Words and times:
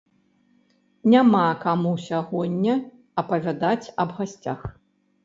Няма 1.13 1.41
каму 1.63 1.91
сягоння 2.05 2.73
апавядаць 3.23 3.91
аб 4.05 4.09
гасцях. 4.23 4.59